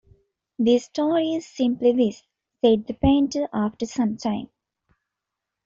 "The 0.57 0.79
story 0.79 1.35
is 1.35 1.45
simply 1.45 1.91
this," 1.91 2.23
said 2.59 2.87
the 2.87 2.93
painter 2.95 3.47
after 3.53 3.85
some 3.85 4.17
time. 4.17 4.49